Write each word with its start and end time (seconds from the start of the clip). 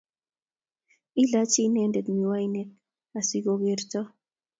Ilachi 1.21 1.61
inendet 1.67 2.07
miwaniek 2.15 2.69
asikukerto 3.19 3.99